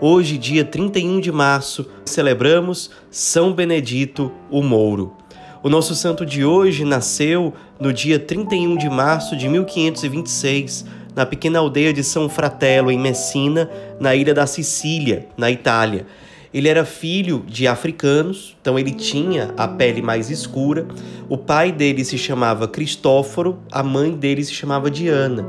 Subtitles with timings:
[0.00, 5.16] Hoje, dia 31 de março, celebramos São Benedito o Mouro.
[5.60, 10.84] O nosso santo de hoje nasceu no dia 31 de março de 1526,
[11.16, 16.06] na pequena aldeia de São Fratello, em Messina, na ilha da Sicília, na Itália.
[16.54, 20.86] Ele era filho de africanos, então ele tinha a pele mais escura.
[21.28, 25.44] O pai dele se chamava Cristóforo, a mãe dele se chamava Diana.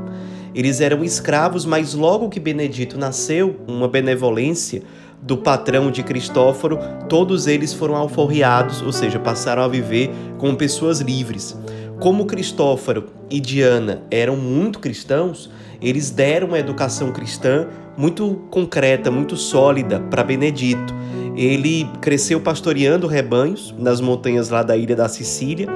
[0.54, 4.82] Eles eram escravos, mas logo que Benedito nasceu, uma benevolência
[5.22, 11.00] do patrão de Cristóforo, todos eles foram alforriados, ou seja, passaram a viver como pessoas
[11.00, 11.56] livres.
[12.00, 15.50] Como Cristóforo e Diana eram muito cristãos,
[15.82, 17.66] eles deram uma educação cristã
[17.96, 20.94] muito concreta, muito sólida para Benedito.
[21.36, 25.68] Ele cresceu pastoreando rebanhos nas montanhas lá da ilha da Sicília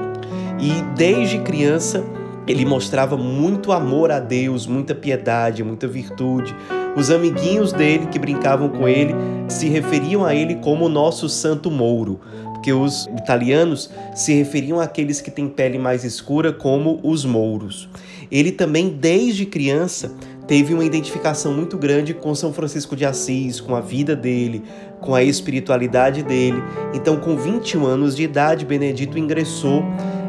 [0.59, 2.03] e desde criança
[2.47, 6.55] ele mostrava muito amor a Deus, muita piedade, muita virtude.
[6.95, 9.13] Os amiguinhos dele que brincavam com ele
[9.47, 12.19] se referiam a ele como nosso Santo Mouro,
[12.53, 17.89] porque os italianos se referiam àqueles que têm pele mais escura como os mouros.
[18.31, 20.11] Ele também, desde criança,
[20.47, 24.63] teve uma identificação muito grande com São Francisco de Assis, com a vida dele,
[25.01, 26.61] com a espiritualidade dele.
[26.93, 29.83] Então, com 21 anos de idade, Benedito ingressou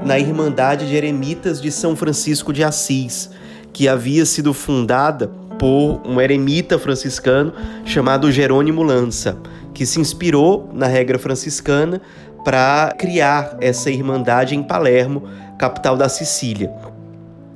[0.06, 3.28] na Irmandade de Eremitas de São Francisco de Assis,
[3.72, 7.52] que havia sido fundada por um eremita franciscano
[7.84, 9.36] chamado Jerônimo Lança,
[9.74, 12.00] que se inspirou na regra franciscana
[12.44, 15.24] para criar essa irmandade em Palermo,
[15.58, 16.72] capital da Sicília.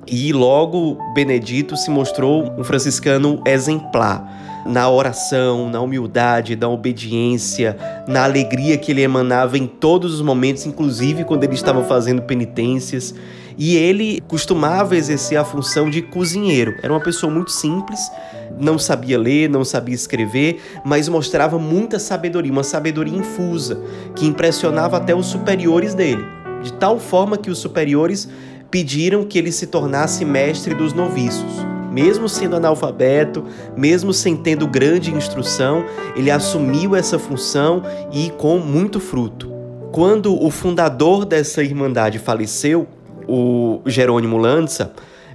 [0.05, 7.77] E logo Benedito se mostrou um franciscano exemplar na oração, na humildade, na obediência,
[8.07, 13.15] na alegria que ele emanava em todos os momentos, inclusive quando ele estava fazendo penitências.
[13.59, 16.75] E ele costumava exercer a função de cozinheiro.
[16.83, 18.01] Era uma pessoa muito simples,
[18.59, 23.83] não sabia ler, não sabia escrever, mas mostrava muita sabedoria, uma sabedoria infusa,
[24.15, 26.25] que impressionava até os superiores dele.
[26.63, 28.29] De tal forma que os superiores
[28.71, 31.70] pediram que ele se tornasse mestre dos noviços.
[31.91, 33.45] Mesmo sendo analfabeto,
[33.77, 35.85] mesmo sem tendo grande instrução,
[36.15, 39.51] ele assumiu essa função e com muito fruto.
[39.93, 42.87] Quando o fundador dessa irmandade faleceu,
[43.27, 44.93] o Jerônimo Lanza,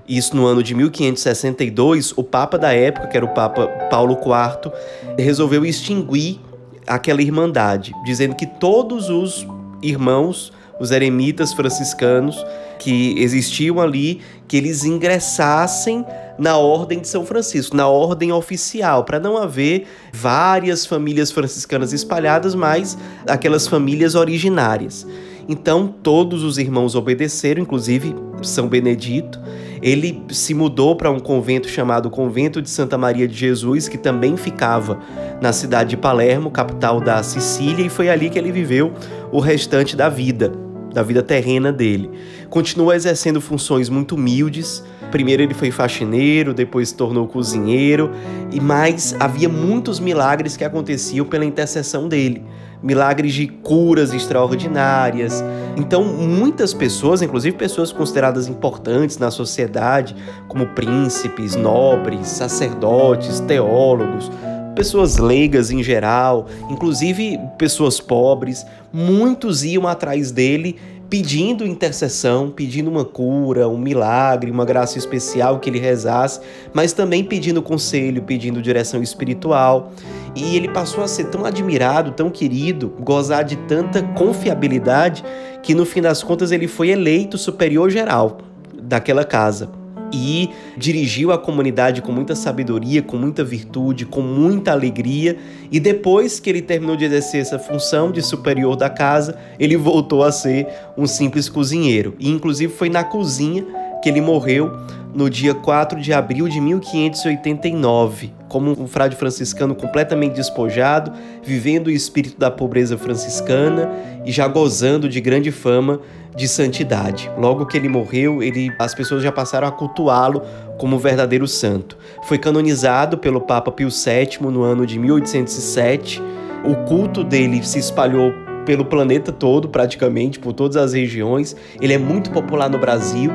[0.08, 4.72] isso no ano de 1562, o Papa da época, que era o Papa Paulo IV,
[5.18, 6.40] resolveu extinguir
[6.86, 9.48] aquela irmandade, dizendo que todos os
[9.82, 12.46] irmãos, os eremitas franciscanos,
[12.78, 16.06] que existiam ali, que eles ingressassem
[16.38, 22.56] na ordem de São Francisco, na ordem oficial, para não haver várias famílias franciscanas espalhadas,
[22.56, 22.97] mas
[23.28, 25.07] aquelas famílias originárias.
[25.47, 29.40] Então todos os irmãos obedeceram, inclusive São Benedito.
[29.81, 34.35] Ele se mudou para um convento chamado Convento de Santa Maria de Jesus, que também
[34.35, 35.00] ficava
[35.40, 38.94] na cidade de Palermo, capital da Sicília, e foi ali que ele viveu
[39.31, 40.66] o restante da vida
[40.96, 42.09] da vida terrena dele.
[42.50, 44.81] Continua exercendo funções muito humildes.
[45.16, 48.12] Primeiro ele foi faxineiro, depois se tornou cozinheiro,
[48.52, 52.44] e mais havia muitos milagres que aconteciam pela intercessão dele.
[52.84, 55.42] Milagres de curas extraordinárias.
[55.78, 60.14] Então, muitas pessoas, inclusive pessoas consideradas importantes na sociedade,
[60.50, 64.30] como príncipes, nobres, sacerdotes, teólogos,
[64.76, 70.76] pessoas leigas em geral, inclusive pessoas pobres, muitos iam atrás dele
[71.10, 76.40] pedindo intercessão, pedindo uma cura, um milagre, uma graça especial que ele rezasse,
[76.74, 79.92] mas também pedindo conselho, pedindo direção espiritual.
[80.36, 85.24] E ele passou a ser tão admirado, tão querido, gozar de tanta confiabilidade,
[85.62, 88.40] que no fim das contas ele foi eleito superior geral
[88.82, 95.37] daquela casa e dirigiu a comunidade com muita sabedoria, com muita virtude, com muita alegria.
[95.72, 100.23] E depois que ele terminou de exercer essa função de superior da casa, ele voltou
[100.23, 100.67] a ser
[100.97, 102.16] um simples cozinheiro.
[102.19, 103.66] E inclusive foi na cozinha
[104.02, 104.72] que ele morreu
[105.16, 111.91] no dia 4 de abril de 1589, como um frade franciscano completamente despojado, vivendo o
[111.91, 113.90] espírito da pobreza franciscana
[114.25, 116.02] e já gozando de grande fama
[116.35, 117.32] de santidade.
[117.37, 120.41] Logo que ele morreu, ele, as pessoas já passaram a cultuá-lo
[120.78, 121.97] como verdadeiro santo.
[122.23, 126.22] Foi canonizado pelo Papa Pio VII no ano de 1807.
[126.64, 128.34] O culto dele se espalhou
[128.66, 131.55] pelo planeta todo, praticamente, por todas as regiões.
[131.79, 133.31] Ele é muito popular no Brasil,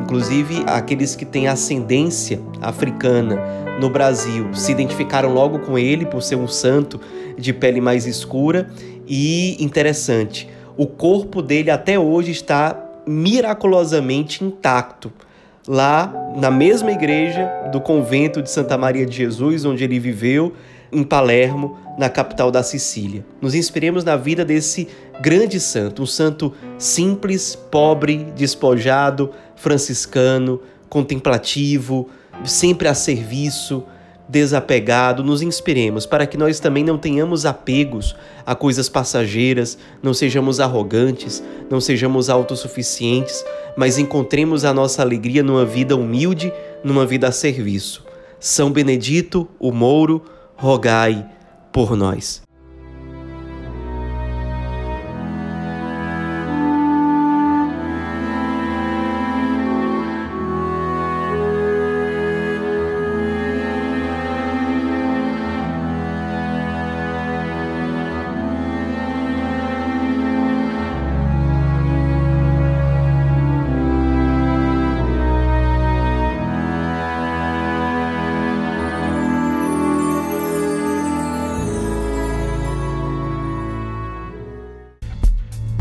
[0.00, 6.36] inclusive aqueles que têm ascendência africana no Brasil se identificaram logo com ele por ser
[6.36, 7.00] um santo
[7.36, 8.68] de pele mais escura
[9.06, 15.12] e interessante, o corpo dele até hoje está miraculosamente intacto.
[15.66, 20.52] Lá na mesma igreja do convento de Santa Maria de Jesus, onde ele viveu,
[20.92, 23.24] em Palermo, na capital da Sicília.
[23.40, 24.88] Nos inspiremos na vida desse
[25.20, 32.08] grande santo, um santo simples, pobre, despojado, franciscano, contemplativo,
[32.44, 33.84] sempre a serviço,
[34.28, 40.60] desapegado, nos inspiremos para que nós também não tenhamos apegos a coisas passageiras, não sejamos
[40.60, 43.44] arrogantes, não sejamos autossuficientes,
[43.76, 48.04] mas encontremos a nossa alegria numa vida humilde, numa vida a serviço.
[48.40, 50.22] São Benedito, o Mouro,
[50.56, 51.26] rogai
[51.72, 52.42] por nós.